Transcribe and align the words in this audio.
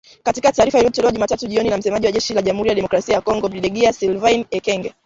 Katika 0.23 0.51
taarifa 0.51 0.77
iliyotolewa 0.77 1.11
Jumatatu 1.11 1.47
jioni 1.47 1.69
na 1.69 1.77
msemaji 1.77 2.05
wa 2.05 2.11
jeshi 2.11 2.33
la 2.33 2.41
Jamuhuri 2.41 2.69
ya 2.69 2.75
Demokrasia 2.75 3.15
ya 3.15 3.21
Kongo 3.21 3.49
Brigedia 3.49 3.93
Sylvain 3.93 4.45
Ekenge 4.51 4.93